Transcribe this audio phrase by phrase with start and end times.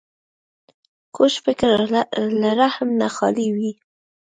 [1.15, 1.69] کوږ فکر
[2.41, 3.71] له رحم نه خالي وي